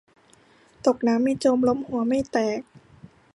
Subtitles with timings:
[0.85, 2.59] ตกน้ำไม่จม ล้มหัวไม่แตก